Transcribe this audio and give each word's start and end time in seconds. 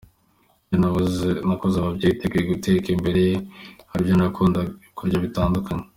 Njye 0.73 1.29
nakoze 1.47 1.75
umubyeyi 1.81 2.11
witeguye 2.13 2.43
guteka, 2.51 2.87
imbere 2.95 3.19
ye 3.27 3.35
hari 3.91 4.01
ibyo 4.03 4.15
kurya 4.97 5.17
bitandukanye. 5.25 5.85